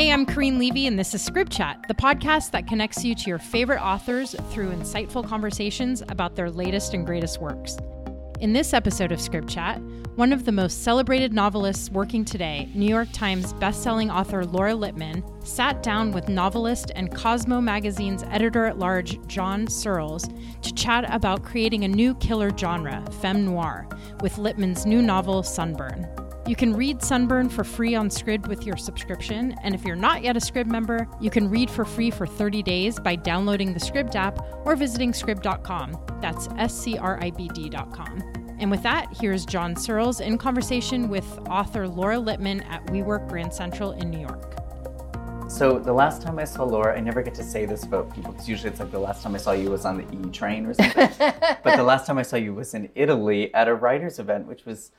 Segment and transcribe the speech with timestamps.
[0.00, 3.38] Hey, I'm Corrine Levy, and this is ScribdChat, the podcast that connects you to your
[3.38, 7.76] favorite authors through insightful conversations about their latest and greatest works.
[8.40, 13.08] In this episode of ScribdChat, one of the most celebrated novelists working today, New York
[13.12, 19.18] Times bestselling author Laura Lippman, sat down with novelist and Cosmo magazine's editor at large,
[19.26, 20.26] John Searles,
[20.62, 23.86] to chat about creating a new killer genre, femme noir,
[24.22, 26.08] with Lippman's new novel, Sunburn.
[26.50, 30.24] You can read Sunburn for free on Scribd with your subscription, and if you're not
[30.24, 33.78] yet a Scribd member, you can read for free for 30 days by downloading the
[33.78, 35.96] Scribd app or visiting scribd.com.
[36.20, 38.56] That's S C R I B D.com.
[38.58, 43.54] And with that, here's John Searles in conversation with author Laura Lippman at WeWork Grand
[43.54, 44.56] Central in New York.
[45.48, 48.32] So the last time I saw Laura, I never get to say this about people
[48.32, 50.66] because usually it's like the last time I saw you was on the E train
[50.66, 51.10] or something.
[51.62, 54.64] but the last time I saw you was in Italy at a writers event, which
[54.64, 54.90] was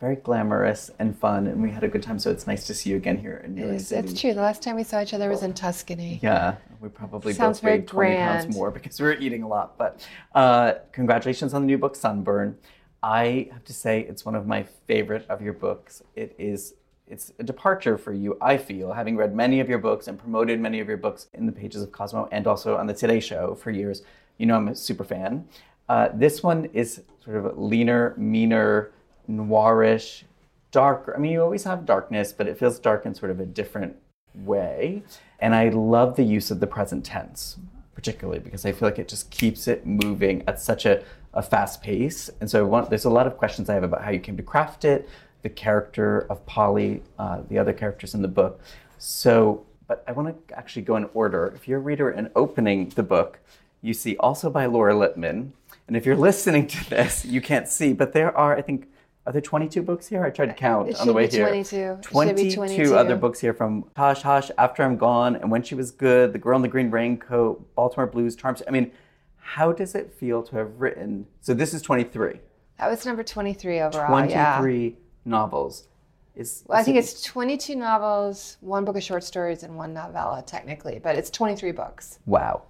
[0.00, 2.18] very glamorous and fun, and we had a good time.
[2.18, 4.00] So it's nice to see you again here in New York City.
[4.00, 4.32] that's true.
[4.32, 6.18] The last time we saw each other was in Tuscany.
[6.22, 9.76] Yeah, we probably Sounds both weighed 20 pounds more because we were eating a lot.
[9.76, 12.56] But uh, congratulations on the new book, Sunburn.
[13.02, 16.02] I have to say it's one of my favorite of your books.
[16.16, 16.74] It is
[17.06, 20.60] it's a departure for you, I feel, having read many of your books and promoted
[20.60, 23.56] many of your books in the pages of Cosmo and also on the Today Show
[23.56, 24.02] for years.
[24.38, 25.46] You know I'm a super fan.
[25.88, 28.92] Uh, this one is sort of leaner, meaner,
[29.30, 30.24] noirish,
[30.70, 31.14] darker.
[31.16, 33.96] I mean, you always have darkness, but it feels dark in sort of a different
[34.34, 35.02] way.
[35.38, 37.58] And I love the use of the present tense,
[37.94, 41.02] particularly because I feel like it just keeps it moving at such a,
[41.34, 42.30] a fast pace.
[42.40, 44.42] And so want, there's a lot of questions I have about how you came to
[44.42, 45.08] craft it,
[45.42, 48.60] the character of Polly, uh, the other characters in the book.
[48.98, 51.52] So, but I want to actually go in order.
[51.54, 53.40] If you're a reader and opening the book,
[53.82, 55.54] you see also by Laura Lippman.
[55.86, 58.88] And if you're listening to this, you can't see, but there are, I think,
[59.30, 60.24] are there 22 books here?
[60.24, 61.46] I tried to count It on the way here.
[61.46, 61.76] 22.
[61.76, 62.96] It 22, 22.
[62.96, 66.38] other books here from Hush Hush, After I'm Gone, and When She Was Good, The
[66.40, 68.60] Girl in the Green Raincoat, Baltimore Blues, Charms.
[68.66, 68.90] I mean,
[69.36, 71.26] how does it feel to have written?
[71.42, 72.40] So this is 23.
[72.80, 74.26] That was number 23 overall.
[74.28, 74.58] Yeah.
[74.58, 75.86] 23 novels.
[76.34, 79.94] Is, Well, I think it- it's 22 novels, one book of short stories, and one
[79.94, 82.18] novella, technically, but it's 23 books.
[82.26, 82.62] Wow.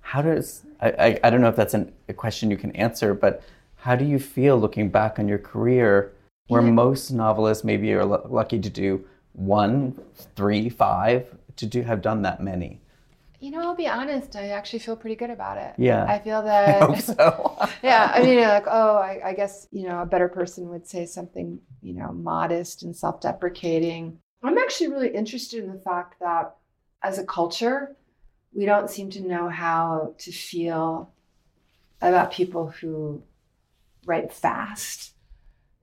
[0.00, 3.12] How does, I, I, I don't know if that's an, a question you can answer,
[3.12, 3.42] but
[3.86, 6.12] how do you feel looking back on your career
[6.48, 9.96] where most novelists maybe are lu- lucky to do one,
[10.34, 12.80] three, five, to do have done that many?
[13.38, 15.74] You know, I'll be honest, I actually feel pretty good about it.
[15.78, 16.04] Yeah.
[16.04, 16.82] I feel that.
[16.82, 17.68] I hope so.
[17.84, 21.06] yeah, I mean, like, oh, I, I guess, you know, a better person would say
[21.06, 24.18] something, you know, modest and self deprecating.
[24.42, 26.56] I'm actually really interested in the fact that
[27.04, 27.94] as a culture,
[28.52, 31.12] we don't seem to know how to feel
[32.02, 33.22] about people who
[34.06, 35.12] write fast.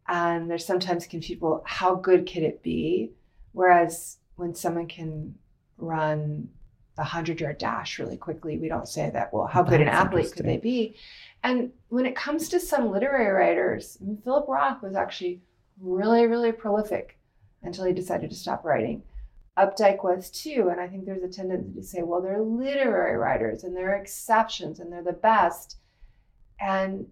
[0.08, 3.12] And there's sometimes confused, well, how good could it be?
[3.52, 5.36] Whereas when someone can
[5.78, 6.50] run
[6.98, 10.34] a 100 yard dash really quickly, we don't say that, well, how good an athlete
[10.36, 10.96] could they be?
[11.44, 15.42] And when it comes to some literary writers, I mean, Philip Roth was actually
[15.82, 17.18] really, really prolific
[17.64, 19.04] until he decided to stop writing.
[19.58, 20.70] Updike was too.
[20.72, 24.80] And I think there's a tendency to say, well, they're literary writers and they're exceptions
[24.80, 25.78] and they're the best.
[26.60, 27.08] And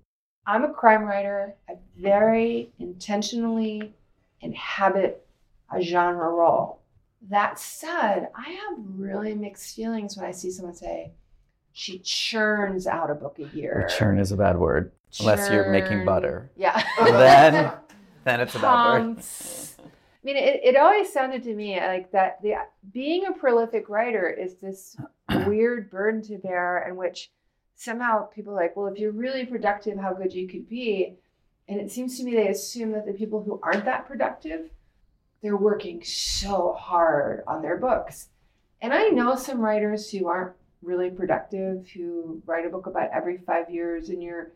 [0.46, 1.56] I'm a crime writer.
[1.70, 3.94] I very intentionally
[4.42, 5.26] inhabit
[5.72, 6.80] a genre role.
[7.30, 11.12] That said, I have really mixed feelings when I see someone say,
[11.74, 13.88] she churns out a book a year.
[13.98, 16.50] Churn is a bad word, unless you're making butter.
[16.56, 16.84] Yeah.
[17.00, 17.72] Then,
[18.24, 19.18] then it's a bad word.
[19.20, 22.56] I mean, it, it always sounded to me like that the
[22.92, 24.96] being a prolific writer is this
[25.48, 27.32] weird burden to bear, in which
[27.82, 31.16] somehow people are like, well, if you're really productive, how good you could be.
[31.68, 34.70] And it seems to me they assume that the people who aren't that productive,
[35.42, 38.30] they're working so hard on their books.
[38.84, 43.40] And I know some writers who aren't really productive, who write a book about every
[43.40, 44.52] five years, and you're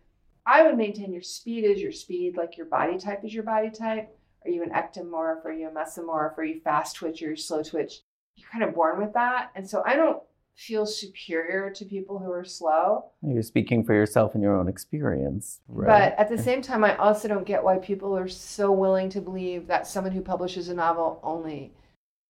[0.48, 3.72] I would maintain your speed is your speed, like your body type is your body
[3.72, 4.16] type.
[4.46, 5.44] Are you an ectomorph?
[5.44, 6.38] Are you a mesomorph?
[6.38, 8.02] Are you fast twitch or slow twitch?
[8.36, 9.50] You're kind of born with that.
[9.56, 10.22] And so I don't
[10.56, 13.06] feel superior to people who are slow.
[13.22, 15.88] You're speaking for yourself and your own experience, right?
[15.88, 19.22] But at the same time, I also don't get why people are so willing to
[19.22, 21.74] believe that someone who publishes a novel only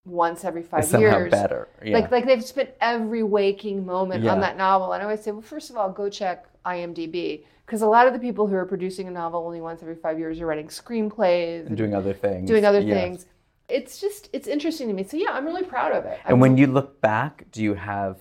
[0.05, 1.31] once every five somehow years.
[1.31, 1.67] better.
[1.83, 1.93] Yeah.
[1.99, 4.31] Like like they've spent every waking moment Yeah.
[4.33, 4.93] on that novel.
[4.93, 7.43] And I always say, well, first of all, go check IMDb.
[7.65, 10.19] Because a lot of the people who are producing a novel only once every five
[10.19, 12.47] years are writing screenplays and doing other things.
[12.47, 12.95] doing other Yes.
[12.95, 13.25] things.
[13.67, 15.03] It's just it's interesting to me.
[15.03, 16.19] So yeah, I'm really proud of it.
[16.25, 18.17] And when you look back, do you have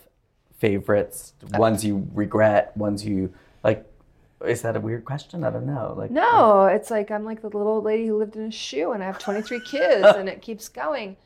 [0.58, 3.32] favorites, ones you regret, ones you
[3.62, 3.84] like?
[4.46, 5.44] Is that a weird question?
[5.44, 5.94] I don't know.
[5.96, 8.92] Like No, it's like I'm like the little old lady who lived in a shoe
[8.92, 11.16] and I have 23 kids and it keeps going.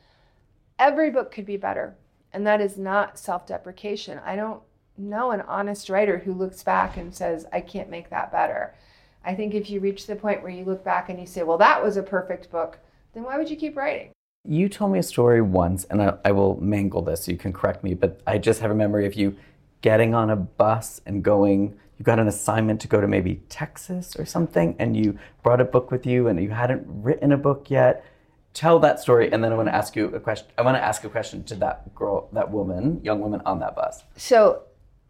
[0.77, 1.95] every book could be better.
[2.31, 4.19] And that is not self deprecation.
[4.25, 4.61] I don't
[4.97, 8.75] know an honest writer who looks back and says, I can't make that better.
[9.25, 11.57] I think if you reach the point where you look back and you say, well,
[11.57, 12.79] that was a perfect book,
[13.13, 14.11] then why would you keep writing?
[14.47, 17.53] You told me a story once, and I, I will mangle this, so you can
[17.53, 19.35] correct me, but I just have a memory of you
[19.81, 24.15] getting on a bus and going you got an assignment to go to maybe Texas
[24.15, 27.69] or something, and you brought a book with you, and you hadn't written a book
[27.69, 28.05] yet.
[28.53, 30.47] Tell that story, and then I want to ask you a question.
[30.57, 33.75] I want to ask a question to that girl, that woman, young woman on that
[33.75, 34.01] bus.
[34.15, 34.63] So,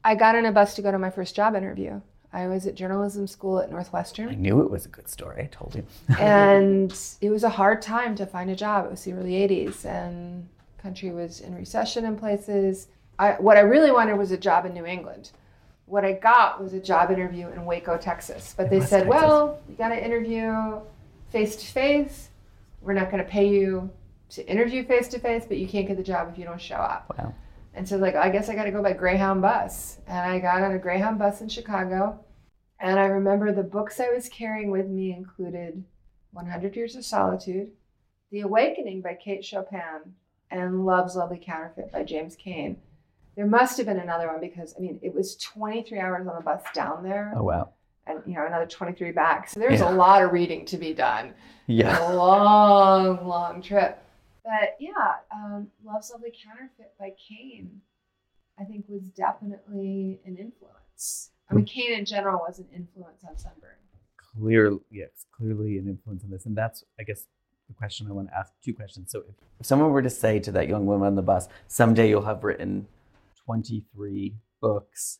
[0.03, 2.01] I got on a bus to go to my first job interview.
[2.31, 4.29] I was at journalism school at Northwestern.
[4.29, 5.43] I knew it was a good story.
[5.43, 5.83] I told you.
[6.19, 8.85] and it was a hard time to find a job.
[8.85, 10.47] It was the early 80s, and
[10.77, 12.87] country was in recession in places.
[13.17, 15.31] I, what I really wanted was a job in New England
[15.89, 18.53] what I got was a job interview in Waco, Texas.
[18.55, 19.09] But they said, Texas.
[19.09, 20.79] well, you got to interview
[21.31, 22.29] face to face.
[22.81, 23.89] We're not going to pay you
[24.29, 26.75] to interview face to face, but you can't get the job if you don't show
[26.75, 27.11] up.
[27.17, 27.33] Wow.
[27.73, 29.99] And so, like, I guess I got to go by Greyhound bus.
[30.07, 32.19] And I got on a Greyhound bus in Chicago.
[32.79, 35.83] And I remember the books I was carrying with me included
[36.31, 37.71] 100 Years of Solitude,
[38.31, 40.13] The Awakening by Kate Chopin,
[40.51, 42.77] and Love's Lovely Counterfeit by James Cain.
[43.35, 46.41] There must have been another one because I mean it was 23 hours on the
[46.41, 47.33] bus down there.
[47.35, 47.69] Oh wow.
[48.05, 49.49] And you know another 23 back.
[49.49, 49.93] So there's yeah.
[49.93, 51.33] a lot of reading to be done.
[51.67, 52.11] Yeah.
[52.11, 54.03] A long, long trip.
[54.49, 57.81] But yeah, um, Love's Lovely Counterfeit by Cain,
[58.59, 61.29] I think was definitely an influence.
[61.51, 63.77] I mean, Cain in general was an influence on Sunburn.
[64.17, 67.25] Clear, yes, clearly an influence on this, and that's, I guess,
[67.67, 68.51] the question I want to ask.
[68.65, 69.11] Two questions.
[69.11, 72.09] So, if, if someone were to say to that young woman on the bus, "Someday
[72.09, 72.87] you'll have written
[73.45, 75.19] 23 books,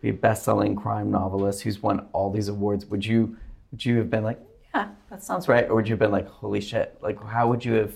[0.00, 3.36] be a best-selling crime novelist who's won all these awards, would you
[3.72, 4.38] would you have been like,
[4.72, 6.96] yeah, that sounds right, or would you have been like, holy shit?
[7.02, 7.94] Like, how would you have?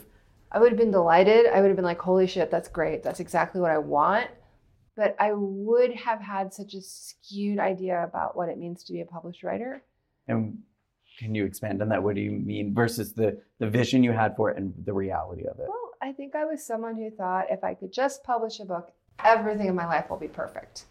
[0.53, 1.47] I would have been delighted.
[1.47, 3.03] I would have been like, holy shit, that's great.
[3.03, 4.29] That's exactly what I want.
[4.97, 9.01] But I would have had such a skewed idea about what it means to be
[9.03, 9.83] a published writer.
[10.29, 10.59] And
[11.19, 12.03] can you expand on that?
[12.03, 15.47] What do you mean versus the the vision you had for it and the reality
[15.47, 15.67] of it?
[15.69, 18.93] Well, I think I was someone who thought if I could just publish a book
[19.25, 20.85] everything in my life will be perfect.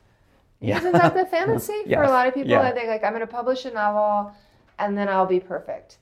[0.60, 0.80] Yeah.
[0.80, 2.52] Isn't that the fantasy for a lot of people?
[2.52, 2.62] Yeah.
[2.62, 4.34] I think like I'm going to publish a novel
[4.80, 5.98] and then I'll be perfect.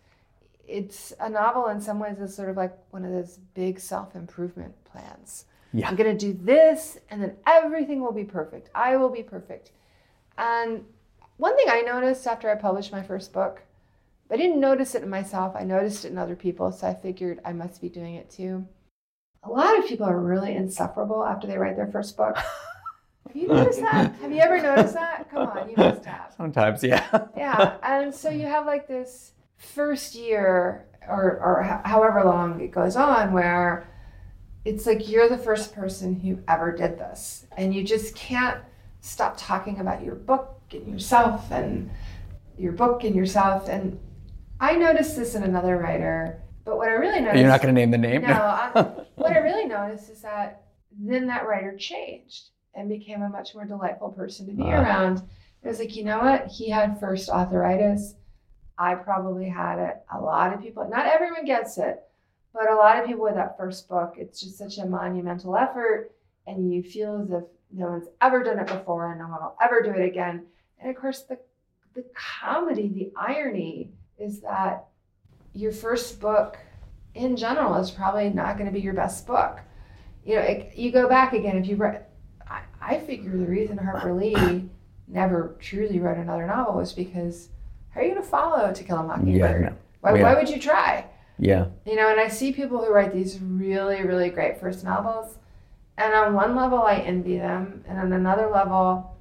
[0.68, 4.74] It's a novel in some ways is sort of like one of those big self-improvement
[4.86, 5.46] plans.
[5.74, 5.90] Yeah.
[5.90, 8.70] I'm going to do this and then everything will be perfect.
[8.74, 9.72] I will be perfect.
[10.38, 10.86] And
[11.38, 13.64] one thing I noticed after I published my first book,
[14.32, 15.56] I didn't notice it in myself.
[15.56, 18.68] I noticed it in other people, so I figured I must be doing it too
[19.44, 22.38] a lot of people are really insufferable after they write their first book.
[22.38, 24.16] Have you noticed that?
[24.22, 25.30] Have you ever noticed that?
[25.30, 26.34] Come on, you must have.
[26.36, 27.28] Sometimes, yeah.
[27.36, 32.96] yeah, and so you have like this first year or, or however long it goes
[32.96, 33.88] on where
[34.66, 38.62] it's like you're the first person who ever did this and you just can't
[39.02, 41.90] stop talking about your book and yourself and
[42.58, 44.00] your book and yourself and
[44.60, 47.40] i noticed this in another writer but what I really noticed.
[47.40, 48.22] You're not going to name the name?
[48.22, 48.34] No.
[48.34, 48.70] I,
[49.16, 50.64] what I really noticed is that
[50.98, 54.82] then that writer changed and became a much more delightful person to be uh.
[54.82, 55.22] around.
[55.64, 56.48] It was like, you know what?
[56.48, 58.16] He had first authoritis.
[58.78, 59.98] I probably had it.
[60.14, 62.04] A lot of people, not everyone gets it,
[62.54, 66.12] but a lot of people with that first book, it's just such a monumental effort.
[66.48, 69.58] And you feel as if no one's ever done it before and no one will
[69.62, 70.46] ever do it again.
[70.80, 71.38] And of course, the,
[71.94, 74.86] the comedy, the irony is that
[75.54, 76.58] your first book
[77.16, 79.60] in general is probably not going to be your best book.
[80.26, 82.06] You know, it, you go back again, if you read,
[82.48, 84.70] I, I figure the reason Harper Lee
[85.08, 87.50] never truly wrote another novel was because
[87.94, 89.62] how are you going to follow To Kill a Mockingbird?
[89.62, 89.76] Yeah, no.
[90.02, 90.24] why, yeah.
[90.24, 91.06] why would you try?
[91.40, 91.68] Yeah.
[91.86, 95.38] You know, and I see people who write these really, really great first novels.
[95.98, 97.84] And on one level, I envy them.
[97.88, 99.18] And on another level,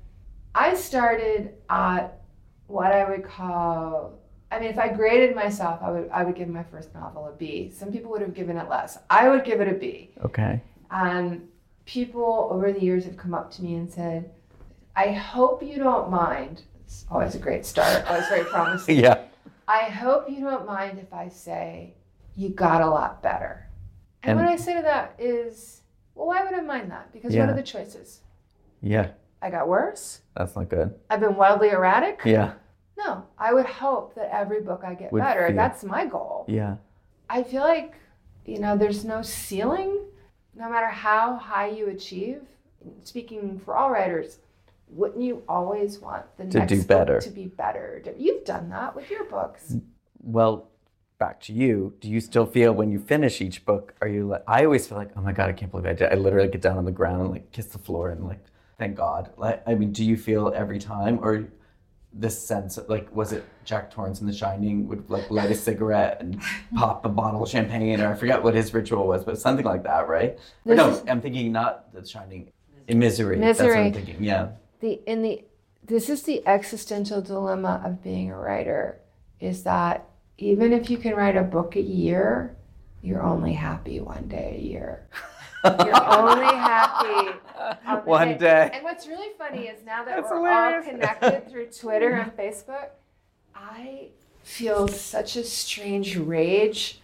[0.54, 2.20] I started at
[2.66, 4.18] what I would call
[4.52, 7.32] I mean, if I graded myself, I would I would give my first novel a
[7.32, 7.70] B.
[7.70, 8.98] Some people would have given it less.
[9.08, 10.10] I would give it a B.
[10.22, 10.60] Okay.
[10.90, 11.48] And
[11.86, 14.30] people over the years have come up to me and said,
[14.94, 18.04] "I hope you don't mind." It's always a great start.
[18.06, 18.98] Always very promising.
[18.98, 19.22] yeah.
[19.66, 21.94] I hope you don't mind if I say
[22.36, 23.66] you got a lot better.
[24.22, 25.80] And, and what I say to that is,
[26.14, 27.10] well, why would I mind that?
[27.10, 27.40] Because yeah.
[27.40, 28.20] what are the choices?
[28.82, 29.12] Yeah.
[29.40, 30.20] I got worse.
[30.36, 30.94] That's not good.
[31.08, 32.20] I've been wildly erratic.
[32.26, 32.52] Yeah.
[32.98, 35.46] No, I would hope that every book I get would better.
[35.46, 36.44] Feel, That's my goal.
[36.46, 36.76] Yeah.
[37.30, 37.94] I feel like,
[38.44, 39.98] you know, there's no ceiling,
[40.54, 42.42] no matter how high you achieve.
[43.02, 44.38] Speaking for all writers,
[44.94, 47.20] wouldn't you always want the to next do better.
[47.20, 48.02] to be better?
[48.16, 49.72] You've done that with your books.
[49.72, 49.82] Mm,
[50.20, 50.68] well,
[51.18, 51.94] back to you.
[52.00, 53.94] Do you still feel when you finish each book?
[54.00, 54.44] Are you like?
[54.46, 56.12] I always feel like, oh my god, I can't believe I did.
[56.12, 58.44] I literally get down on the ground and like kiss the floor and like,
[58.78, 59.30] thank God.
[59.36, 61.48] Like, I mean, do you feel every time or?
[62.14, 65.54] This sense, of, like, was it Jack Torrance in The Shining would like light a
[65.54, 66.42] cigarette and
[66.76, 69.84] pop a bottle of champagne, or I forget what his ritual was, but something like
[69.84, 70.38] that, right?
[70.66, 72.52] Or no, I'm thinking not The Shining,
[72.86, 73.38] in Misery.
[73.38, 73.66] Misery.
[73.66, 74.22] That's what I'm thinking.
[74.22, 74.48] Yeah.
[74.82, 75.42] The in the
[75.84, 79.00] this is the existential dilemma of being a writer
[79.40, 80.04] is that
[80.38, 82.54] even if you can write a book a year
[83.00, 85.06] you're only happy one day a year
[85.64, 87.30] you're only happy
[87.86, 88.70] on One day.
[88.74, 90.84] and what's really funny is now that That's we're hilarious.
[90.86, 92.88] all connected through twitter and facebook
[93.54, 94.08] i
[94.42, 97.00] feel such a strange rage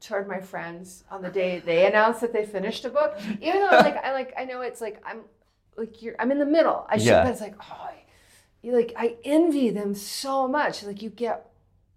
[0.00, 3.76] toward my friends on the day they announce that they finished a book even though
[3.76, 5.20] like i like i know it's like i'm
[5.78, 7.22] like you're i'm in the middle i should Yeah.
[7.24, 7.90] but it's like oh
[8.62, 11.48] you like i envy them so much like you get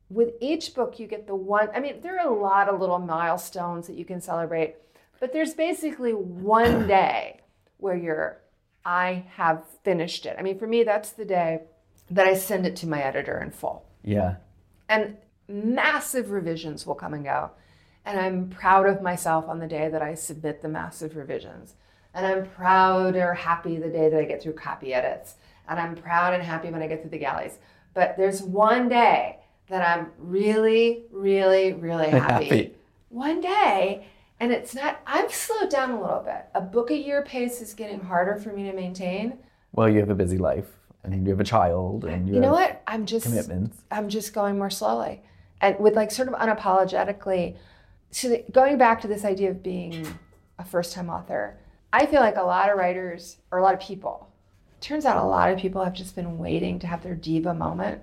[0.09, 2.99] with each book you get the one i mean there are a lot of little
[2.99, 4.75] milestones that you can celebrate
[5.19, 7.39] but there's basically one day
[7.77, 8.37] where you're
[8.85, 11.61] i have finished it i mean for me that's the day
[12.09, 14.35] that i send it to my editor in full Yeah.
[14.89, 17.51] and massive revisions will come and go.
[18.05, 21.75] And I'm proud of myself on the day that I submit the massive revisions.
[22.13, 25.35] And I'm proud or happy the day that I get through copy edits.
[25.67, 27.57] And I'm proud and happy when I get through the galleys.
[27.93, 29.39] But there's one day
[29.69, 32.45] that I'm really, really, really happy.
[32.45, 32.73] Happy.
[33.09, 34.07] One day.
[34.39, 36.45] And it's not, I've slowed down a little bit.
[36.55, 39.37] A book a year pace is getting harder for me to maintain.
[39.71, 40.67] Well, you have a busy life
[41.03, 42.81] and you have a child and you, You know what?
[42.87, 43.77] I'm just commitments.
[43.91, 45.21] I'm just going more slowly
[45.61, 47.55] and with like sort of unapologetically.
[48.09, 50.07] So going back to this idea of being
[50.59, 51.57] a first time author,
[51.93, 54.27] I feel like a lot of writers or a lot of people,
[54.79, 58.01] turns out a lot of people have just been waiting to have their diva moment.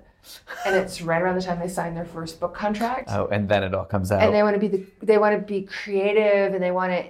[0.65, 3.09] And it's right around the time they sign their first book contract.
[3.11, 4.21] Oh, and then it all comes out.
[4.21, 7.05] And they want to be the, they want to be creative and they want to,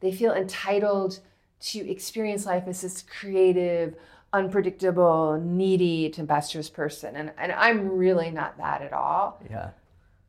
[0.00, 1.20] they feel entitled
[1.60, 3.94] to experience life as this creative,
[4.32, 7.16] unpredictable, needy, tempestuous person.
[7.16, 9.40] And, and I'm really not that at all.
[9.50, 9.70] yeah.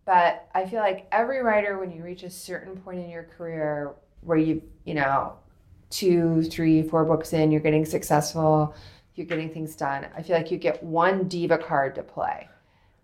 [0.06, 3.94] But I feel like every writer, when you reach a certain point in your career
[4.22, 5.34] where you, you know,
[5.92, 8.74] two, three, four books in, you're getting successful,
[9.16, 10.08] you're getting things done.
[10.18, 12.50] I feel like you get one diva card to play.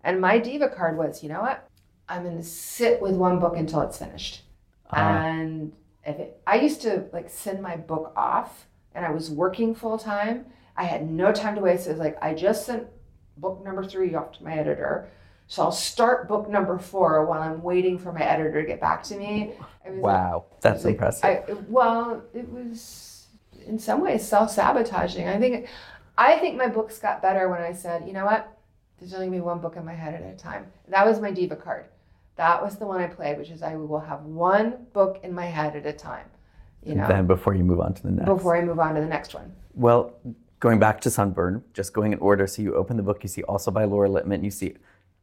[0.02, 1.68] And my diva card was, you know what?
[2.08, 4.42] I'm going to sit with one book until it's finished.
[4.90, 5.24] Ah.
[5.24, 5.72] And
[6.04, 9.98] if it, I used to like send my book off and I was working full
[9.98, 11.86] time, I had no time to waste.
[11.86, 12.86] It was like, I just sent
[13.36, 15.10] book number three off to my editor.
[15.48, 19.02] So I'll start book number four while I'm waiting for my editor to get back
[19.04, 19.54] to me.
[19.84, 20.44] It was like- Wow.
[20.60, 21.24] That's like, impressive.
[21.24, 23.26] I, well, it was
[23.66, 25.26] in some ways self-sabotaging.
[25.26, 25.66] I think
[26.18, 28.58] I think my books got better when I said, you know what?
[28.98, 30.66] There's only gonna be one book in my head at a time.
[30.88, 31.86] That was my diva card.
[32.36, 35.46] That was the one I played, which is I will have one book in my
[35.46, 36.26] head at a time.
[36.84, 38.26] You know, then before you move on to the next.
[38.26, 39.52] before I move on to the next one.
[39.74, 40.12] Well,
[40.60, 42.46] going back to Sunburn, just going in order.
[42.46, 44.74] So you open the book, you see also by Laura Lippman, you see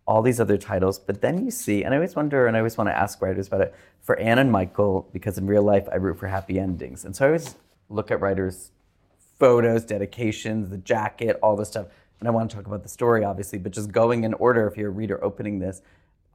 [0.08, 2.78] all these other titles, but then you see, and I always wonder, and I always
[2.78, 5.96] want to ask writers about it, for Anne and Michael, because in real life I
[5.96, 7.06] root for happy endings.
[7.06, 7.56] And so I always
[7.90, 8.72] look at writers'
[9.40, 11.88] photos, dedications, the jacket, all this stuff.
[12.20, 14.78] And I want to talk about the story, obviously, but just going in order, if
[14.78, 15.82] you're a reader opening this,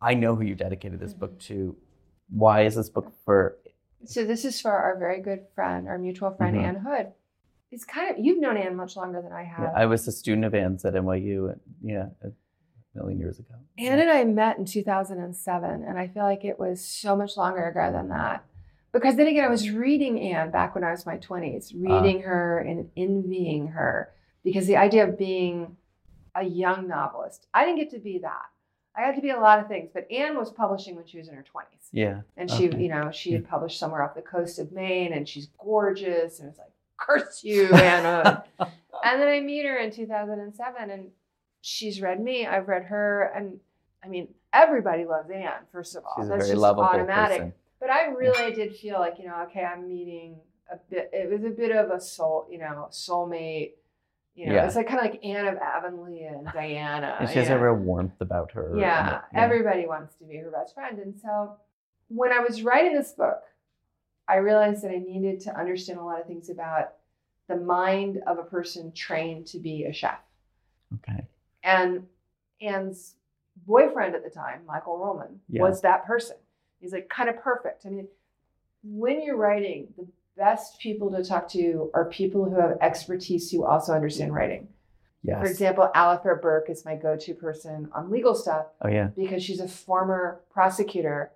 [0.02, 1.76] I know who you dedicated this book to.
[2.28, 3.56] Why is this book for
[4.04, 6.62] So this is for our very good friend, our mutual friend Mhm.
[6.62, 7.12] Anne Hood.
[7.70, 9.60] It's kind of you've known Anne much longer than I have.
[9.60, 12.06] Yeah, I was a student of Anne's at NYU, and, yeah,
[12.94, 13.54] million years ago.
[13.78, 17.64] Anne and I met in 2007, and I feel like it was so much longer
[17.66, 18.44] ago than that.
[18.92, 21.76] Because then again, I was reading Anne back when I was in my 20s, ah.
[22.02, 24.10] reading her and envying her.
[24.42, 25.76] Because the idea of being
[26.34, 28.42] a young novelist, I didn't get to be that.
[28.96, 31.28] I got to be a lot of things, but Anne was publishing when she was
[31.28, 31.88] in her 20s.
[31.92, 32.22] Yeah.
[32.36, 32.82] And she, Okay.
[32.82, 36.48] you know, she had published somewhere off the coast of Maine, and she's gorgeous, and
[36.48, 38.42] it's like, curse you, Anna.
[38.58, 41.10] and then I meet her in 2007, and
[41.60, 42.46] she's read me.
[42.46, 43.58] I've read her, and
[44.04, 45.66] I mean, everybody loves Anne.
[45.72, 47.38] First of all, She's a that's very just lovable automatic.
[47.38, 47.52] person.
[47.80, 50.36] But I really did feel like, you know, okay, I'm meeting
[50.70, 51.10] a bit.
[51.12, 53.72] It was a bit of a soul, you know, soulmate.
[54.34, 54.66] You know, Yeah.
[54.66, 57.16] it's like kind of like Anne of Avonlea and Diana.
[57.20, 58.74] And she has a real warmth about her.
[58.78, 60.98] Yeah, and- everybody wants to be her best friend.
[60.98, 61.56] And so
[62.08, 63.42] when I was writing this book,
[64.28, 66.92] I realized that I needed to understand a lot of things about
[67.48, 70.20] the mind of a person trained to be a chef.
[70.94, 71.26] Okay.
[71.62, 72.06] And
[72.60, 73.16] Anne's
[73.66, 75.62] boyfriend at the time, Michael Roman, Yeah.
[75.62, 76.36] was that person.
[76.80, 77.84] He's like kind of perfect.
[77.86, 78.08] I mean,
[78.82, 83.64] when you're writing, the best people to talk to are people who have expertise who
[83.64, 84.68] also understand writing.
[85.22, 85.40] Yes.
[85.42, 89.08] For example, Alafair Burke is my go-to person on legal stuff oh yeah.
[89.08, 91.30] because she's a former prosecutor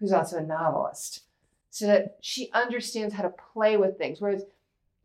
[0.00, 1.22] who's also a novelist.
[1.70, 4.20] So that she understands how to play with things.
[4.20, 4.44] Whereas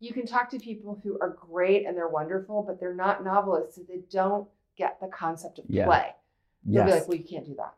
[0.00, 3.76] you can talk to people who are great and they're wonderful, but they're not novelists,
[3.76, 5.86] so they don't get the concept of Yeah.
[5.86, 6.14] play.
[6.66, 7.74] They'll be like, well, you can't do that.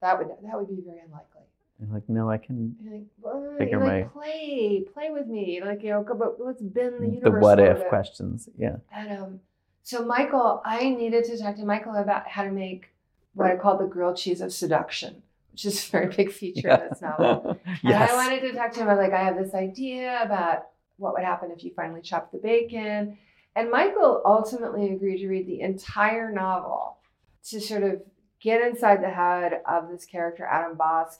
[0.00, 1.42] That would that would be very unlikely.
[1.80, 2.76] And like, no, I can.
[2.82, 5.60] You're like, well, Figure like my- play, play with me.
[5.64, 7.32] Like, you know, go, but let's bend the universe.
[7.34, 8.48] The what if questions.
[8.56, 8.76] Yeah.
[8.92, 9.40] And um,
[9.82, 12.90] so Michael, I needed to talk to Michael about how to make
[13.34, 15.22] what I call the grilled cheese of seduction,
[15.52, 17.58] which is a very big feature in this novel.
[17.66, 17.78] yes.
[17.84, 17.94] And.
[17.94, 21.24] I wanted to talk to him about like I have this idea about what would
[21.24, 23.18] happen if you finally chopped the bacon.
[23.56, 26.98] And Michael ultimately agreed to read the entire novel
[27.44, 28.02] to sort of
[28.40, 31.18] get inside the head of this character, Adam Bosk.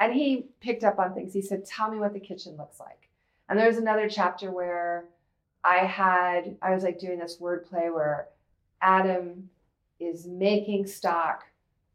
[0.00, 1.32] And he picked up on things.
[1.32, 3.08] He said, Tell me what the kitchen looks like.
[3.48, 5.06] And there's another chapter where
[5.64, 8.28] I had, I was like doing this wordplay where
[8.80, 9.50] Adam
[9.98, 11.44] is making stock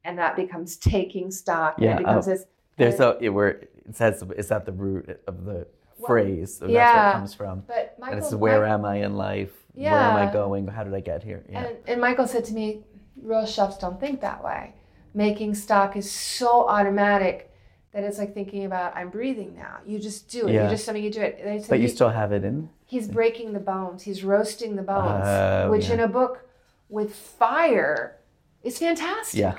[0.04, 1.76] and that becomes taking stock.
[1.78, 2.32] Yeah, And it becomes oh.
[2.32, 2.46] this
[2.78, 5.68] There's a it where it says is that the root of the
[6.04, 6.58] Well, phrase.
[6.58, 7.64] So that's where it comes from.
[7.68, 9.52] But And it's where Mike- am I in life?
[9.74, 10.68] Where am I going?
[10.68, 11.44] How did I get here?
[11.50, 11.64] Yeah.
[11.66, 12.84] and, and Michael said to me,
[13.22, 14.76] real chefs don't think that way.
[15.16, 17.52] Making stock is so automatic
[17.92, 19.78] that it's like thinking about I'm breathing now.
[19.86, 20.54] You just do it.
[20.54, 20.64] Yeah.
[20.66, 21.40] You just something you do it.
[21.44, 22.70] And said, but you "He- still have it in.
[22.86, 24.04] he's breaking the bones.
[24.04, 25.94] He's roasting the bones, Oh, which yeah.
[25.96, 26.48] in a book
[26.90, 28.18] with fire
[28.64, 29.40] is fantastic.
[29.40, 29.58] Yeah.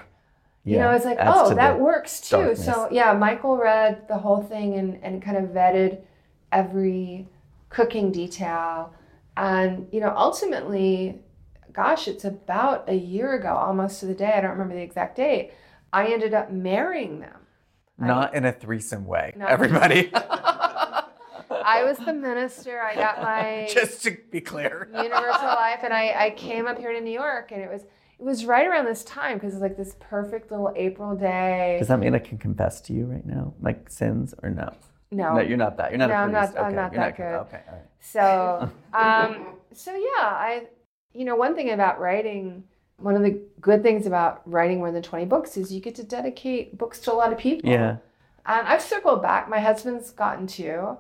[0.67, 2.55] You know, it's like, Adds oh, that works too.
[2.57, 6.01] So yeah, Michael read the whole thing and, and kind of vetted
[6.55, 7.29] every
[7.69, 8.95] cooking detail.
[9.37, 11.21] And, you know, ultimately,
[11.73, 15.17] gosh, it's about a year ago, almost to the day, I don't remember the exact
[15.17, 15.53] date,
[15.93, 17.41] I ended up marrying them.
[17.99, 20.11] Not in a threesome way, everybody.
[21.65, 22.81] I was the minister.
[22.81, 24.89] I got my Just to be clear.
[24.93, 28.23] universal life and I, I came up here to New York and it was it
[28.23, 31.77] was right around this time because it's like this perfect little April day.
[31.79, 34.73] Does that mean I can confess to you right now, like sins, or no?
[35.17, 35.35] No.
[35.35, 35.91] No, you're not that.
[35.91, 37.39] You're not No, a I'm not- I'm not you're that gonna- good.
[37.57, 37.85] Okay, all right.
[38.01, 40.67] So, um, so yeah, I,
[41.13, 42.65] you know, one thing about writing,
[42.99, 46.05] one of the good things about writing more than 20 books is you get to
[46.05, 47.69] dedicate books to a lot of people.
[47.71, 47.97] Yeah.
[48.47, 49.49] And I've circled back.
[49.49, 50.99] My husband's gotten two,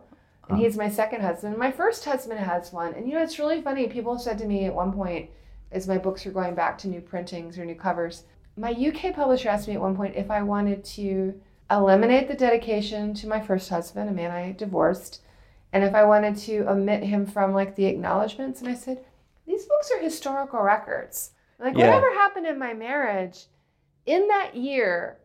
[0.49, 1.59] and he's my second husband.
[1.59, 2.95] My first husband has one.
[2.95, 3.87] And you know, it's really funny.
[3.87, 5.29] People said to me at one point,
[5.71, 8.23] as my books were going back to new printings or new covers,
[8.57, 11.35] my UK publisher asked me at one point if I wanted to
[11.71, 15.23] eliminate the dedication to my first husband, a man I divorced,
[15.73, 18.61] and if I wanted to omit him from like the acknowledgments.
[18.61, 19.05] And I said,
[19.47, 21.33] these books are historical records.
[21.59, 21.87] Like Yeah.
[21.87, 23.47] whatever happened in my marriage,
[24.07, 25.19] in that year,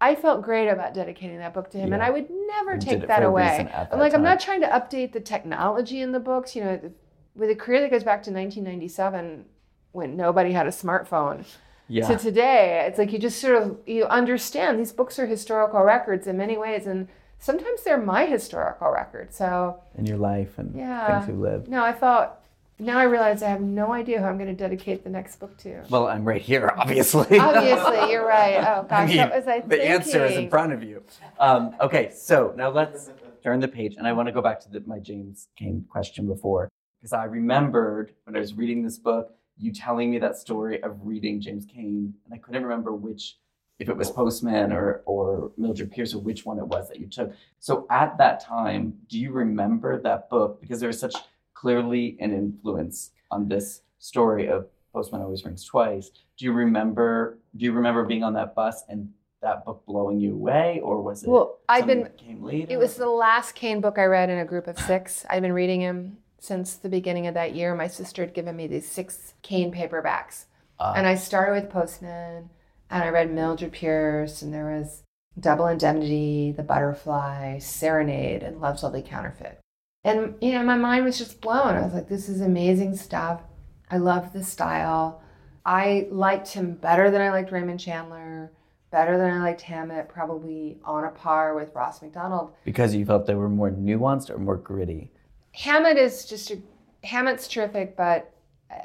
[0.00, 3.08] I felt great about dedicating that book to him, and I would never did take
[3.08, 3.50] that away.
[3.50, 6.54] reason at I'm that like, I'm not trying to update the technology in the books.
[6.54, 6.92] You know,
[7.34, 9.44] with a career that goes back to 1997,
[9.92, 11.44] when nobody had a smartphone,
[11.88, 12.06] Yeah.
[12.08, 16.26] to today, it's like you just sort of you understand these books are historical records
[16.26, 19.32] in many ways, and sometimes they're my historical record.
[19.32, 21.20] So in your life and Yeah.
[21.20, 21.68] things you lived.
[21.68, 22.40] no, I thought.
[22.80, 25.56] Now I realize I have no idea who I'm going to dedicate the next book
[25.58, 25.82] to.
[25.90, 27.36] Well, I'm right here, obviously.
[27.36, 28.56] Obviously, you're right.
[28.68, 31.02] Oh gosh, I mean, what was I the answer is in front of you.
[31.40, 33.10] Um, okay, so now let's
[33.42, 36.28] turn the page, and I want to go back to the, my James Cain question
[36.28, 36.68] before,
[37.00, 40.96] because I remembered when I was reading this book, you telling me that story of
[41.02, 43.36] reading James Cain, and I couldn't remember which,
[43.78, 47.06] if it was Postman or or Mildred Pierce or which one it was that you
[47.06, 47.32] took.
[47.58, 50.60] So at that time, do you remember that book?
[50.60, 51.14] Because there was such
[51.54, 56.10] clearly an influence on this story of Postman Always Rings Twice.
[56.36, 57.38] Do you remember?
[57.56, 61.22] Do you remember being on that bus and that book blowing you away, or was
[61.22, 61.30] it?
[61.30, 62.02] Well, I've been.
[62.02, 62.72] that came later.
[62.72, 65.24] It was the last Cain book I read in a group of six.
[65.28, 67.74] I've been reading him since the beginning of that year.
[67.74, 70.44] My sister had given me these six Cain paperbacks.
[70.78, 70.94] Ah.
[70.94, 72.50] And I started with Postman,
[72.90, 75.02] and I read Mildred Pierce, and there was
[75.38, 79.60] Double Indemnity, The Butterfly, Serenade, and Love's Lovely Counterfeit.
[80.04, 81.74] And, you know, my mind was just blown.
[81.74, 83.42] I was like, this is amazing stuff.
[83.90, 85.22] I love the style.
[85.64, 88.52] I liked him better than I liked Raymond Chandler,
[88.90, 92.52] better than I liked Hammett, probably on a par with Ross Macdonald.
[92.64, 95.10] because you felt they were more nuanced or more gritty.
[95.58, 96.58] Hammett is just a
[97.02, 98.30] Hammett's terrific, but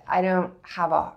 [0.08, 1.14] I- don't have a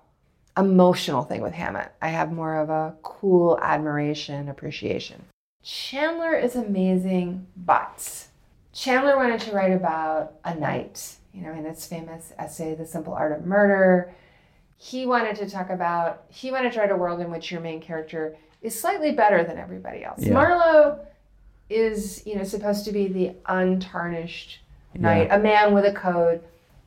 [0.58, 1.92] emotional thing with Hammett.
[2.02, 5.24] I have more of a cool admiration, appreciation.
[5.62, 8.26] Chandler is amazing, but
[8.72, 13.14] Chandler wanted to write about a knight, you know, in his famous essay, The Simple
[13.14, 14.14] Art of Murder.
[14.76, 17.80] He wanted to talk about, he wanted to write a world in which your main
[17.80, 20.22] character is slightly better than everybody else.
[20.22, 20.34] Yeah.
[20.34, 21.00] Marlowe
[21.70, 24.60] is, you know, supposed to be the untarnished
[25.00, 26.42] knight, a man with a code.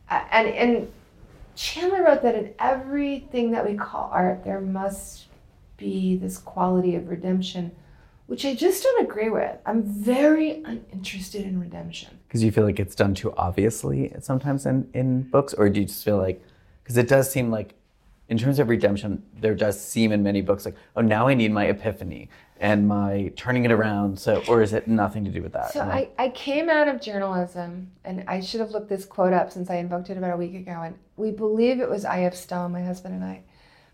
[0.09, 0.91] And and
[1.55, 5.25] Chandler wrote that in everything that we call art, there must
[5.77, 7.71] be this quality of redemption,
[8.27, 9.57] which I just don't agree with.
[9.65, 12.17] I'm very uninterested in redemption.
[12.27, 15.85] Because you feel like it's done too obviously sometimes in, in books, or do you
[15.85, 16.41] just feel like,
[16.83, 17.75] because it does seem like,
[18.29, 21.51] in terms of redemption, there does seem in many books like, oh, now I need
[21.51, 24.19] my epiphany and my turning it around.
[24.19, 25.73] So, or is it nothing to do with that?
[25.73, 29.51] So I, I came out of journalism, and I should have looked this quote up
[29.51, 30.81] since I invoked it about a week ago.
[30.83, 32.35] And we believe it was I.F.
[32.35, 33.41] Stone, my husband and I.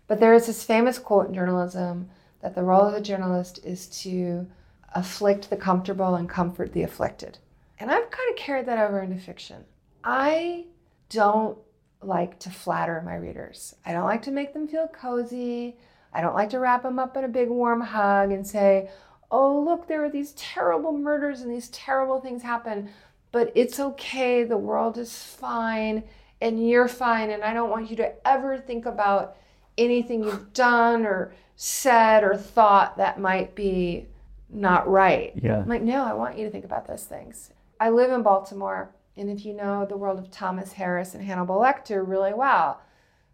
[0.06, 2.10] But there is this famous quote in journalism
[2.42, 4.46] that the role of the journalist is to
[4.94, 7.38] afflict the comfortable and comfort the afflicted.
[7.78, 9.64] And I've kind of carried that over into fiction.
[10.04, 10.66] I
[11.08, 11.58] don't
[12.02, 13.74] like to flatter my readers.
[13.84, 15.76] I don't like to make them feel cozy.
[16.12, 18.90] I don't like to wrap them up in a big warm hug and say,
[19.30, 22.88] oh, look, there are these terrible murders and these terrible things happen,
[23.32, 24.44] but it's okay.
[24.44, 26.04] The world is fine
[26.40, 27.30] and you're fine.
[27.30, 29.36] And I don't want you to ever think about
[29.76, 34.06] anything you've done or said or thought that might be
[34.48, 35.32] not right.
[35.34, 35.58] Yeah.
[35.58, 37.50] I'm like, no, I want you to think about those things.
[37.80, 41.56] I live in Baltimore, and if you know the world of Thomas Harris and Hannibal
[41.56, 42.80] Lecter really well,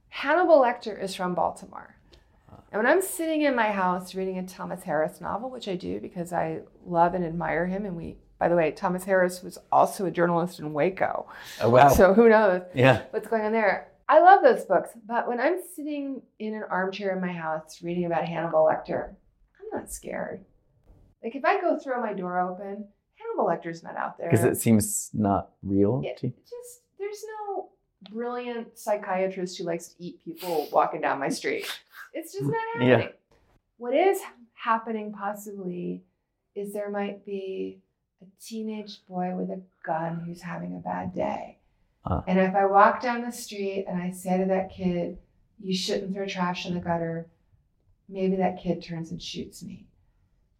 [0.09, 1.97] Hannibal Lecter is from Baltimore.
[2.71, 6.01] And when I'm sitting in my house reading a Thomas Harris novel, which I do
[6.01, 10.07] because I love and admire him, and we, by the way, Thomas Harris was also
[10.07, 11.27] a journalist in Waco.
[11.61, 11.89] Oh, wow.
[11.89, 13.03] So who knows yeah.
[13.11, 13.89] what's going on there?
[14.09, 18.07] I love those books, but when I'm sitting in an armchair in my house reading
[18.07, 19.11] about Hannibal Lecter,
[19.61, 20.45] I'm not scared.
[21.23, 22.87] Like if I go throw my door open,
[23.23, 24.31] Hannibal Lecter's not out there.
[24.31, 26.01] Because it seems not real.
[26.05, 26.33] Yeah, to you.
[26.43, 27.69] just there's no
[28.11, 31.67] brilliant psychiatrist who likes to eat people walking down my street.
[32.13, 32.89] It's just not Yeah.
[32.89, 33.09] happening.
[33.79, 34.21] What is
[34.55, 36.03] happening possibly
[36.55, 37.81] is there might be
[38.21, 41.59] a teenage boy with a gun who's having a bad day.
[42.05, 42.23] Ah.
[42.27, 45.19] And if I walk down the street and I say to that kid,
[45.61, 47.27] you shouldn't throw trash in the gutter,
[48.09, 49.87] maybe that kid turns and shoots me.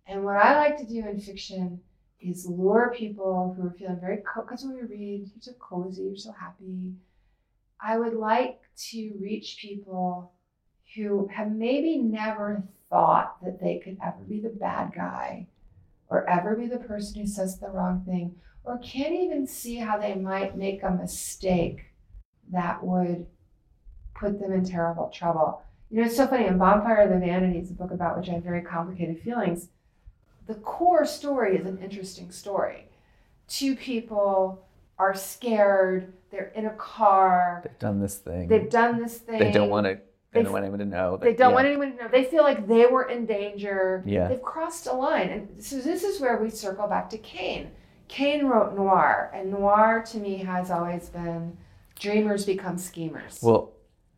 [0.07, 1.81] And what I like to do in fiction
[2.23, 6.17] is lure people who are feeling very because when we read, you're so cozy, you're
[6.17, 6.95] so happy.
[7.81, 10.33] I would like to reach people
[10.95, 15.47] who have maybe never thought that they could ever be the bad guy
[16.09, 19.99] or ever be the person who says the wrong thing or can't even see how
[19.99, 21.87] they might make a mistake
[22.53, 23.27] that would
[24.15, 25.63] put them in terrible trouble.
[25.91, 26.47] You know, it's so funny.
[26.47, 29.69] In Bonfire of the Vanities, a book about which I have very complicated feelings,
[30.47, 32.89] the core story is an interesting story.
[33.49, 34.67] Two people
[34.99, 38.49] are scared, they're in a car, They've done this thing.
[38.49, 39.39] they've done this thing.
[39.39, 40.01] They don't want to.
[40.33, 41.17] They They- don't want anyone to know.
[41.19, 41.55] They don't yeah.
[41.55, 42.09] want anyone to know.
[42.09, 44.03] They feel like they were in danger.
[44.07, 44.29] Yeah.
[44.29, 45.29] They've crossed a line.
[45.29, 47.71] And so this is where we circle back to Cain.
[48.09, 51.57] Cain wrote noir, and noir to me has always been
[51.99, 53.41] dreamers become schemers.
[53.43, 53.72] Well,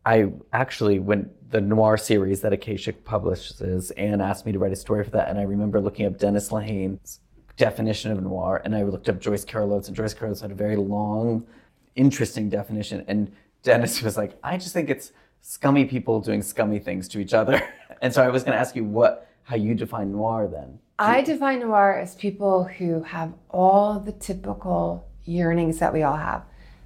[0.06, 4.76] I actually, when the noir series that Akashic publishes, Anne asked me to write a
[4.76, 7.20] story for that, and I remember looking up Dennis Lehane's
[7.56, 10.50] definition of noir, and I looked up Joyce Carol Oates, and Joyce Carol Oates had
[10.50, 11.46] a very long,
[11.94, 17.08] interesting definition, and Dennis was like, I just think it's scummy people doing scummy things
[17.08, 17.62] to each other,
[18.02, 20.78] and so I was going to ask you what, how you define noir then.
[20.98, 26.44] I define noir as people who have all the typical yearnings that we all have.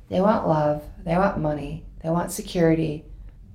[0.08, 3.04] They want love, they want money, they want security,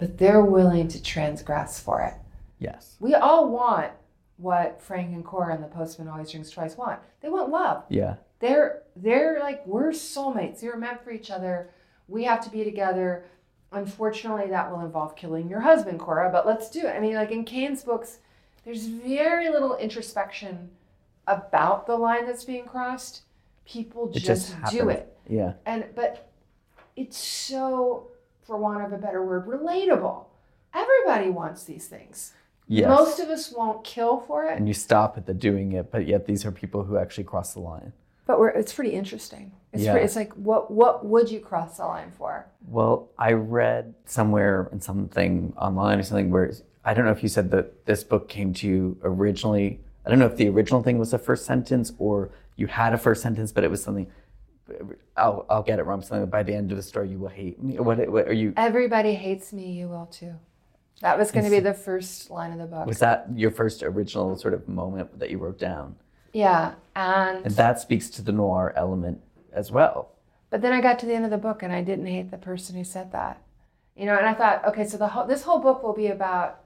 [0.04, 2.13] but they're willing to transgress for it.
[2.60, 2.98] Yes.
[3.00, 3.94] We all want
[4.36, 7.00] what Frank and Cora and the Postman Always Rings Twice want.
[7.22, 7.86] They want love.
[7.88, 8.16] Yeah.
[8.39, 10.62] They're they're like we're soulmates.
[10.62, 11.70] You're meant for each other.
[12.10, 13.24] We have to be together.
[13.72, 16.30] Unfortunately, that will involve killing your husband, Cora.
[16.30, 16.89] But let's do it.
[16.96, 18.20] I mean, like in Cain's books,
[18.66, 20.70] there's very little introspection
[21.28, 23.22] about the line that's being crossed.
[23.66, 25.54] People just, just do it, Yeah.
[25.66, 26.30] and but
[26.98, 28.10] it's so,
[28.46, 30.26] for want of a better word, relatable.
[30.74, 32.34] Everybody wants these things.
[32.68, 32.88] Yes.
[32.88, 36.08] Most of us won't kill for it, and you stop at the doing it, but
[36.08, 37.94] yet these are people who actually cross the line.
[38.26, 39.52] but we're, it's pretty interesting.
[39.74, 39.94] It's, Yeah.
[39.94, 42.46] pre- it's like, what what would you cross the line for?
[42.70, 46.54] Well, I read somewhere in something online or something where
[46.86, 49.82] I don't know if you said that this book came to you originally.
[50.06, 52.98] I don't know if the original thing was the first sentence or you had a
[52.98, 54.08] first sentence, but it was something.
[55.18, 56.02] I'll, I'll get it wrong.
[56.02, 57.80] Something by the end of the story, you will hate me.
[57.80, 58.54] What, what are you?
[58.58, 60.34] Everybody hates me, you will too.
[61.02, 62.86] That was going to be the first line of the book.
[62.86, 65.96] Was that your first original sort of moment that you wrote down?
[66.34, 70.10] yeah, and And that speaks to the noir element as well.
[70.50, 72.38] but then I got to the end of the book and I didn't hate the
[72.38, 73.42] person who said that.
[73.96, 76.62] You know, and I thought, okay, so the whole, this whole book will be about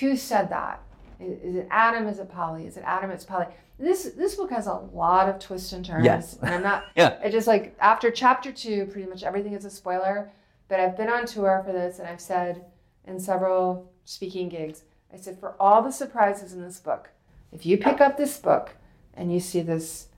[0.00, 0.82] who said that.
[1.20, 2.06] Is, it Adam?
[2.06, 2.66] Is it Polly?
[2.66, 3.10] Is it Adam?
[3.10, 3.46] It's Polly.
[3.78, 6.04] This this book has a lot of twists and turns.
[6.04, 6.38] Yes.
[6.42, 6.84] and I'm not.
[6.96, 7.18] Yeah.
[7.22, 10.30] It just like after chapter two, pretty much everything is a spoiler.
[10.68, 12.64] But I've been on tour for this, and I've said
[13.06, 17.08] in several speaking gigs, I said, for all the surprises in this book,
[17.52, 18.74] if you pick up this book
[19.14, 20.08] and you see this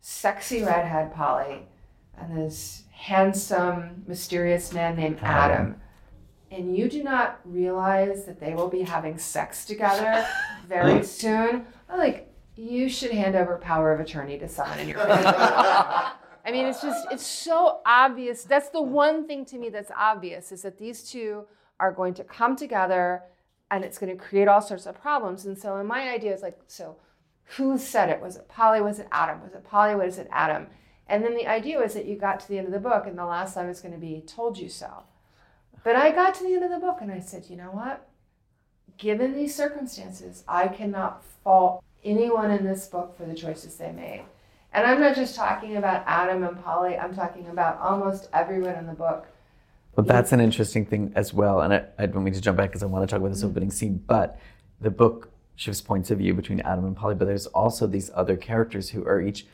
[0.00, 1.66] sexy redhead Polly
[2.16, 5.76] and this handsome, mysterious man named Adam,
[6.50, 10.26] and you do not realize that they will be having sex together
[10.66, 14.98] very soon, I'm like, you should hand over power of attorney to someone in your
[14.98, 15.24] family.
[15.26, 18.44] I mean, it's just, it's so obvious.
[18.44, 21.46] That's the one thing to me that's obvious is that these two
[21.78, 23.22] are going to come together
[23.70, 25.44] and it's going to create all sorts of problems.
[25.44, 26.96] And so, my idea is like, so
[27.56, 28.20] who said it?
[28.20, 28.80] Was it Polly?
[28.80, 29.42] Was it Adam?
[29.42, 29.94] Was it Polly?
[29.94, 30.66] Was it Adam?
[31.06, 33.16] And then the idea was that you got to the end of the book and
[33.16, 35.04] the last line was going to be, told you so.
[35.84, 38.08] But I got to the end of the book and I said, you know what?
[38.96, 44.24] Given these circumstances, I cannot fault anyone in this book for the choices they made.
[44.72, 48.86] And I'm not just talking about Adam and Polly, I'm talking about almost everyone in
[48.86, 49.26] the book.
[49.96, 51.60] Well, that's an interesting thing as well.
[51.62, 53.40] And I, I don't mean to jump back because I want to talk about this
[53.40, 53.50] Mm-hmm.
[53.50, 54.38] opening scene, but
[54.80, 58.36] the book shifts points of view between Adam and Polly, but there's also these other
[58.36, 59.46] characters who are each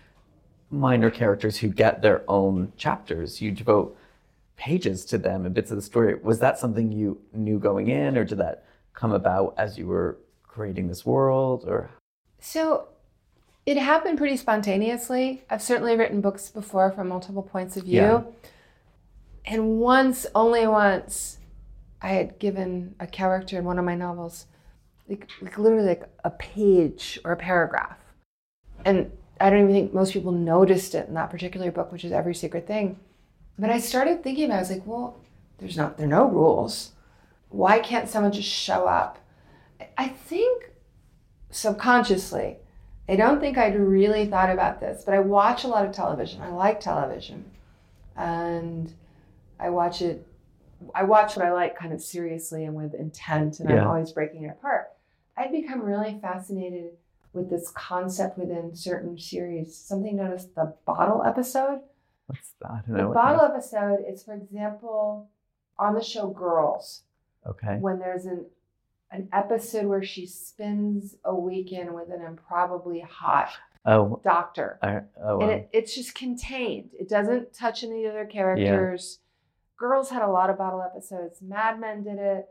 [0.71, 3.41] minor characters who get their own chapters.
[3.41, 3.97] You devote
[4.57, 6.15] pages to them and bits of the story.
[6.23, 10.19] Was that something you knew going in, or did that come about as you were
[10.43, 11.65] creating this world?
[11.67, 11.91] Or
[12.39, 12.89] So
[13.67, 15.45] it happened pretty spontaneously.
[15.51, 17.95] I've certainly written books before from multiple points of view.
[17.95, 18.23] Yeah.
[19.47, 21.39] And once, only once,
[22.01, 24.47] I had given a character in one of my novels,
[25.09, 27.99] like, like literally like a page or a paragraph.
[28.85, 32.13] And I don't even think most people noticed it in that particular book, which is
[32.13, 32.99] Every Secret Thing.
[33.59, 34.59] But I started thinking about it.
[34.59, 35.17] I was like, well,
[35.59, 36.93] there's not there are no rules.
[37.51, 39.19] Why can't someone just show up?
[39.99, 40.71] I- think
[41.51, 42.57] subconsciously,
[43.09, 46.43] I don't think I'd really thought about this, but I watch a lot of television.
[46.43, 47.45] I like television.
[48.17, 48.93] And
[49.59, 50.27] I watch it
[50.95, 53.83] I watch what I like kind of seriously and with intent and Yeah.
[53.83, 54.93] I'm always breaking it apart.
[55.37, 56.93] I'd become really fascinated
[57.33, 61.81] with this concept within certain series, something known as the bottle episode.
[62.27, 62.71] What's that?
[62.71, 63.13] I don't The know.
[63.13, 63.51] bottle is.
[63.73, 65.29] episode is, for example,
[65.79, 67.03] on the show Girls,
[67.47, 67.77] Okay.
[67.79, 68.47] when there's an
[69.11, 73.51] an episode where she spends a weekend with an improbably hot
[73.87, 74.79] Oh, doctor.
[74.83, 76.91] I, oh, And it, it's just contained.
[76.99, 79.19] It doesn't touch any other characters.
[79.21, 79.79] Yeah.
[79.79, 81.41] Girls had a lot of bottle episodes.
[81.43, 82.49] Mad Men did it.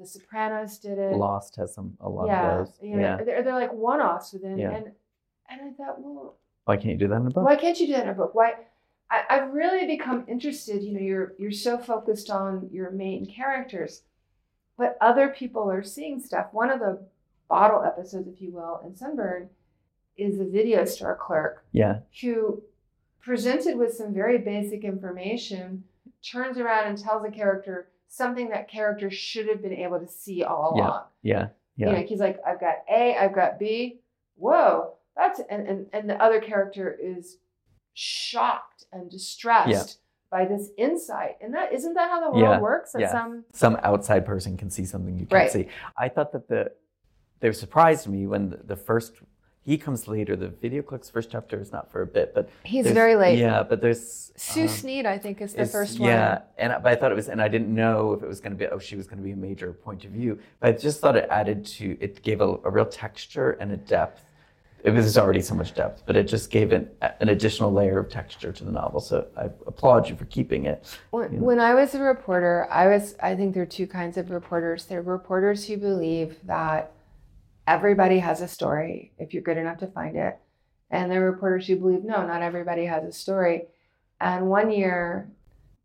[0.00, 1.14] The Sopranos did it.
[1.14, 2.78] Lost has some a lot yeah, of those.
[2.82, 3.22] you know, yeah.
[3.22, 4.56] they're, they're like one-offs within.
[4.58, 4.70] Yeah.
[4.70, 4.86] And
[5.50, 7.44] and I thought, well, Why can't you do that in a book?
[7.44, 8.34] why can't you do that in a book?
[8.34, 8.54] Why?
[9.10, 10.82] I, I've really become interested.
[10.82, 14.02] You know, you're you're so focused on your main characters,
[14.76, 16.48] but other people are seeing stuff.
[16.52, 17.00] One of the
[17.48, 19.48] bottle episodes, if you will, in Sunburn,
[20.16, 22.00] is a video store clerk Yeah.
[22.20, 22.62] who,
[23.20, 25.82] presented with some very basic information,
[26.22, 30.42] turns around and tells a character something that character should have been able to see
[30.44, 30.82] all Yeah.
[30.86, 31.02] along.
[31.22, 31.48] Yeah.
[31.76, 34.00] You know, he's like, I've got A, I've got B.
[34.36, 37.38] Whoa, that's and and, and the other character is
[37.94, 39.84] shocked and distressed Yeah.
[40.30, 41.36] by this insight.
[41.40, 42.92] And that isn't that how the world Yeah, works?
[42.92, 43.12] That yeah.
[43.12, 45.50] some Some outside person can see something you can't Right.
[45.50, 45.68] see.
[45.96, 46.72] I thought that the
[47.40, 49.14] they surprised me when the, the first
[49.62, 50.36] he comes later.
[50.36, 53.38] The video clerk's first chapter is not for a bit, but he's very late.
[53.38, 56.08] Yeah, but there's Sue um, Sneed, I think, is the is- first one.
[56.08, 58.40] Yeah, and I- but I thought it was, and I didn't know if it was
[58.40, 58.66] going to be.
[58.66, 60.38] Oh, she was going to be a major point of view.
[60.60, 61.96] But I just thought it added to.
[62.00, 64.22] It gave a, a real texture and a depth.
[64.82, 68.08] It was already so much depth, but it just gave an, an additional layer of
[68.08, 69.00] texture to the novel.
[69.00, 70.98] So I applaud you for keeping it.
[71.10, 74.30] When, when I was a reporter, I was I think there are two kinds of
[74.30, 74.86] reporters.
[74.86, 76.92] There are reporters who believe that
[77.66, 80.38] everybody has a story if you're good enough to find it.
[80.90, 83.66] And there are reporters who believe no, not everybody has a story.
[84.20, 85.30] And one year,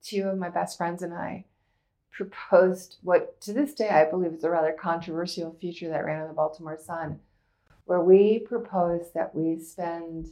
[0.03, 1.45] two of my best friends and I
[2.11, 6.27] proposed what to this day I believe is a rather controversial feature that ran in
[6.27, 7.19] the Baltimore Sun,
[7.85, 10.27] where we proposed that we spend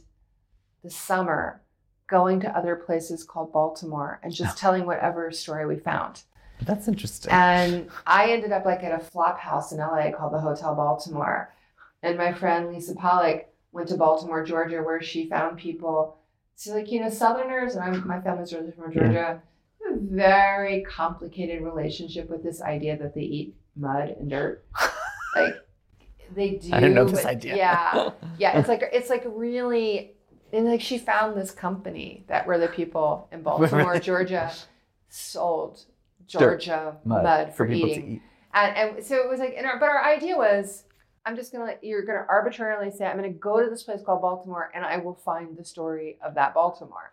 [0.82, 1.62] the summer
[2.06, 6.22] going to other places called Baltimore and just telling whatever story we found.
[6.62, 7.32] That's interesting.
[7.32, 11.52] And I ended up like at a flop house in LA called the Hotel Baltimore.
[12.02, 16.18] And my friend Lisa Pollak went to Baltimore, Georgia, where she found people.
[16.54, 19.42] So, like, you know, Southerners, and I'm, my family's really from Georgia,
[19.84, 24.64] have a very complicated relationship with this idea that they eat mud and dirt.
[25.36, 25.54] like,
[26.34, 26.70] they do.
[26.72, 27.56] I didn't know this idea.
[27.56, 28.10] Yeah.
[28.38, 28.58] Yeah.
[28.58, 30.12] It's like, it's like really,
[30.52, 33.98] and like she found this company that were the people in Baltimore?
[33.98, 34.52] Georgia,
[35.08, 35.84] sold
[36.26, 38.02] Dirt, Georgia mud, for, people eating.
[38.06, 38.22] to eat.
[38.54, 40.84] And, and so it was like, and our, but our idea was,
[41.26, 44.70] I'm just gonna, you're gonna arbitrarily say, I'm gonna go to this place called Baltimore,
[44.74, 47.12] and I will find the story of that Baltimore.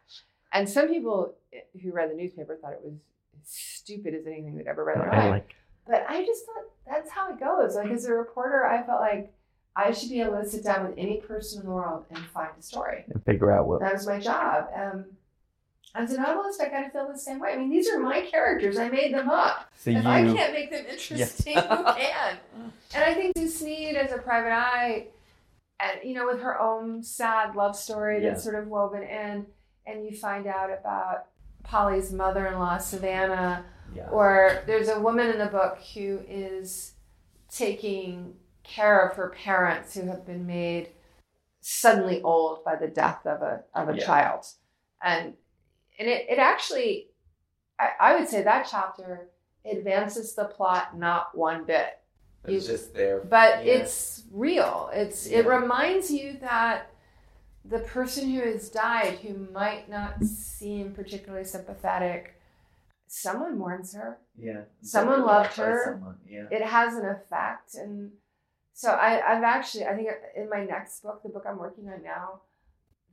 [0.53, 1.35] And some people
[1.81, 2.95] who read the newspaper thought it was
[3.43, 5.29] stupid as anything they'd ever read in their life.
[5.31, 5.55] like.
[5.87, 7.75] But I just thought that's how it goes.
[7.75, 9.33] Like as a reporter, I felt like
[9.75, 12.49] I should be able to sit down with any person in the world and find
[12.57, 13.05] a story.
[13.09, 13.79] And figure out what.
[13.79, 14.67] That was my job.
[14.75, 15.05] Um,
[15.93, 17.53] as a novelist, I kind of feel the same way.
[17.53, 18.77] I mean, these are my characters.
[18.77, 19.69] I made them up.
[19.77, 20.09] So if you.
[20.09, 22.37] I can't make them interesting, who can?
[22.93, 25.07] And I think Sue Sneed as a private eye,
[25.79, 29.45] and you know, with her own sad love story that's sort of woven in,
[29.85, 31.25] and you find out about
[31.63, 34.07] Polly's mother-in-law, Savannah, yeah.
[34.09, 36.93] or there's a woman in the book who is
[37.49, 40.89] taking care of her parents who have been made
[41.61, 44.05] suddenly old by the death of a of a Yeah.
[44.05, 44.45] child,
[45.03, 45.33] and
[45.99, 47.09] and it, it actually,
[47.79, 49.29] I, I would say that chapter
[49.69, 51.99] advances the plot not one bit
[52.45, 53.19] it's just there.
[53.19, 53.73] but Yeah.
[53.73, 54.89] it's real.
[54.93, 56.89] It's it reminds you that
[57.63, 62.40] the person who has died, who might not seem particularly sympathetic,
[63.13, 64.17] someone mourns her.
[64.37, 64.61] Yeah.
[64.81, 65.81] Someone loved her.
[65.95, 66.45] someone, Yeah.
[66.49, 68.11] It has an effect, and
[68.73, 72.01] so I, I've actually I think in my next book, the book I'm working on
[72.03, 72.41] now,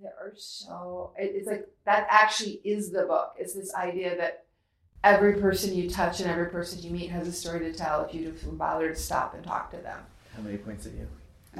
[0.00, 3.32] there are so it, it's like that actually is the book.
[3.38, 4.44] It's this idea that
[5.02, 8.14] every person you touch and every person you meet has a story to tell if
[8.14, 9.98] you just bother to stop and talk to them
[10.34, 11.06] How many points have you?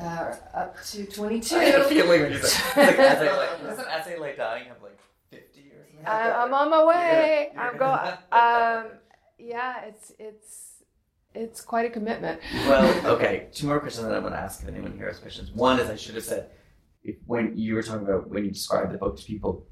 [0.01, 1.57] uh, up to 22.
[1.57, 4.67] I had a feeling when you said it's like essay like doesn't essay like dying
[4.69, 4.99] have like
[5.31, 5.88] fifty or something?
[5.88, 5.88] like I, that?
[6.07, 7.53] I'm on my way.
[7.57, 8.01] I'm going.
[8.33, 8.99] Um,
[9.39, 10.69] yeah, it's it's
[11.35, 12.41] it's quite a commitment.
[12.67, 13.49] Well, okay.
[13.53, 15.51] Two more questions that I want to ask if anyone here has questions.
[15.53, 16.51] One is I should have said,
[17.05, 19.67] if, when you were talking about when you describe the book to people,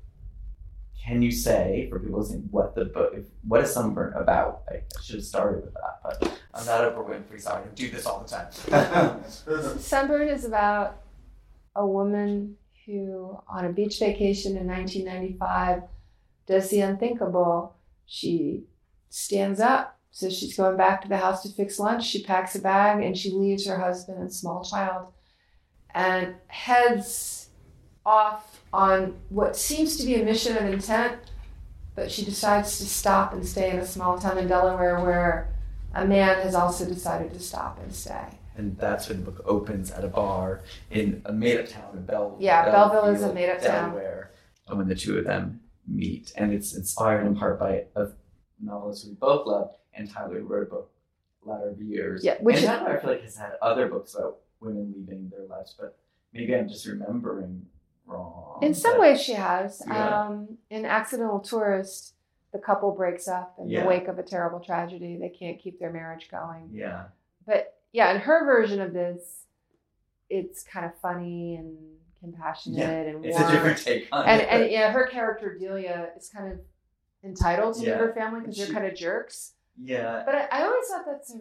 [1.04, 4.62] can you say for people listening what the book, if, what is Sunburn about?
[4.70, 7.90] I, I should have started with that, but I'm not Oprah Winfrey, so I do
[7.90, 9.22] this all the time.
[9.78, 11.02] Sunburn is about
[11.74, 15.82] a woman who, on a beach vacation in 1995,
[16.46, 17.76] does the unthinkable.
[18.06, 18.64] She
[19.10, 22.06] stands up, So she's going back to the house to fix lunch.
[22.06, 25.12] She packs a bag and she leaves her husband and small child
[25.94, 27.48] and heads
[28.04, 31.16] off on what seems to be a mission of intent,
[31.94, 35.54] but she decides to stop and stay in a small town in Delaware where
[35.94, 38.26] a man has also decided to stop and stay.
[38.56, 42.36] and that's when the book opens at a bar in a made-up town in Bell.
[42.38, 43.90] Yeah, Belleville is a made-up town.
[43.90, 44.30] Delaware,
[44.68, 48.08] and when the two of them meet, and it's inspired in part by a
[48.60, 50.90] novelist we both love, Anne Tyler wrote a book,
[51.44, 52.24] Ladder of Years.
[52.24, 55.46] Yeah, which Anne Tyler I feel like has had other books about women leaving their
[55.46, 55.96] lives, but
[56.32, 57.66] maybe I'm just remembering
[58.06, 58.58] wrong.
[58.62, 59.82] In some but- ways, she has.
[59.86, 60.20] Yeah.
[60.22, 62.14] Um, in Accidental Tourist,
[62.52, 63.82] the couple breaks up in Yeah.
[63.82, 65.16] the wake of a terrible tragedy.
[65.16, 66.70] They can't keep their marriage going.
[66.72, 67.04] Yeah,
[67.46, 69.44] But yeah, in her version of this,
[70.30, 71.76] it's kind of funny and
[72.20, 73.50] compassionate Yeah, and it's warm.
[73.50, 74.48] a different take on and it.
[74.50, 76.58] and yeah, her character Delia is kind of
[77.24, 77.96] entitled to Yeah.
[77.98, 79.54] her family because they're kind of jerks.
[79.80, 81.38] yeah, But I, I always thought that's a.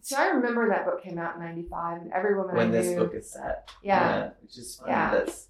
[0.00, 2.86] So I remember that book came out in '95, and every woman when I this
[2.86, 2.96] knew.
[2.98, 3.68] book is set.
[3.82, 4.92] yeah, which is funny.
[4.92, 5.10] Yeah.
[5.10, 5.48] That's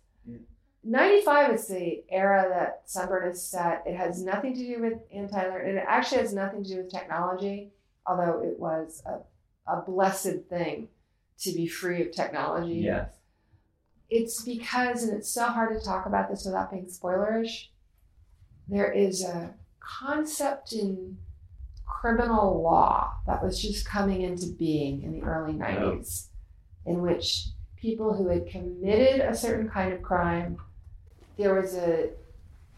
[0.85, 3.83] 95 is the era that Sunburn is set.
[3.87, 6.76] It has nothing to do with Anne Tyler, and it actually has nothing to do
[6.78, 7.72] with technology,
[8.07, 9.18] although it was a,
[9.70, 10.88] a blessed thing
[11.40, 12.74] to be free of technology.
[12.76, 13.11] yes.
[14.11, 17.66] It's because, and it's so hard to talk about this without being spoilerish,
[18.66, 21.18] there is a concept in
[21.87, 26.27] criminal law that was just coming into being in the early 90s,
[26.87, 30.59] in which people who had committed a certain kind of crime,
[31.37, 32.11] there was a,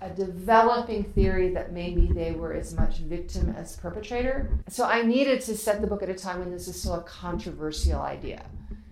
[0.01, 4.59] a developing theory that maybe they were as much victim as perpetrator.
[4.69, 7.03] So I needed to set the book at a time when this is still a
[7.03, 8.43] controversial idea.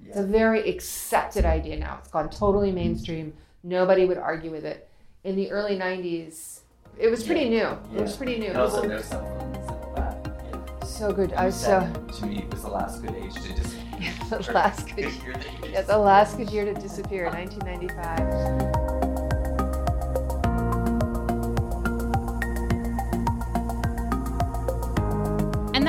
[0.08, 1.98] It's a very accepted idea now.
[2.00, 3.34] It's gone totally mainstream.
[3.62, 4.88] Nobody would argue with it.
[5.24, 6.60] In the early 90s,
[6.98, 7.76] it was pretty new.
[7.94, 8.52] It was pretty new.
[8.54, 10.86] Also People- no cell phones that.
[10.86, 11.34] So good.
[11.34, 11.80] I was so
[12.18, 14.12] to me it was the last good age to disappear.
[14.30, 15.34] the last good year
[15.70, 18.87] yeah, the last good year to disappear, 1995.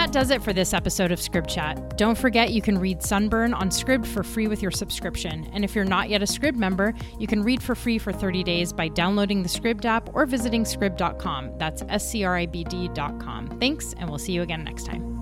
[0.10, 1.96] That does it for this episode of ScribdChat.
[1.96, 5.48] Don't forget you can read Sunburn on Scribd for free with your subscription.
[5.54, 8.44] And if you're not yet a Scribd member, you can read for free for 30
[8.44, 11.60] days by downloading the Scribd app or visiting scribd.com.
[11.60, 13.60] That's S C R I B D.com.
[13.60, 15.19] Thanks, and we'll see you again next time.